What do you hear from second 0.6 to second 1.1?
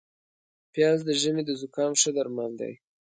پیاز د